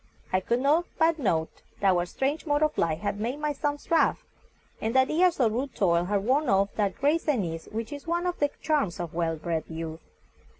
[0.33, 3.91] I could not but note that our strange mode of life had made my sons
[3.91, 4.25] rough,
[4.81, 8.07] and that years of rude toil had worn off that grace and ease which is
[8.07, 10.01] one of the charms of well bred youth.